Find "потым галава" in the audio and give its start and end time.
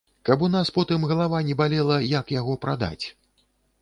0.77-1.41